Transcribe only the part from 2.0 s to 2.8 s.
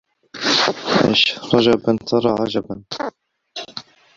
ترى عجبا